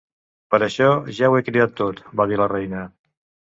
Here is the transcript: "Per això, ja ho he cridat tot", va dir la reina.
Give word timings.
"Per 0.55 0.59
això, 0.67 0.87
ja 1.19 1.29
ho 1.29 1.37
he 1.41 1.45
cridat 1.51 1.77
tot", 1.83 2.01
va 2.23 2.29
dir 2.35 2.43
la 2.43 2.51
reina. 2.57 2.85